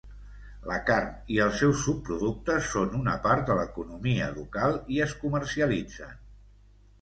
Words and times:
La 0.69 0.77
carn 0.85 1.09
i 1.35 1.35
els 1.43 1.59
seus 1.63 1.83
subproductes 1.87 2.69
són 2.77 2.95
una 3.01 3.13
part 3.27 3.45
de 3.51 3.59
l'economia 3.61 4.31
local 4.39 4.81
i 4.97 4.99
es 5.07 5.15
comercialitzen. 5.27 6.19